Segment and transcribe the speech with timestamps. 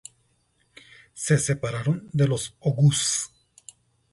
[1.13, 3.29] Se separaron de los oghuz.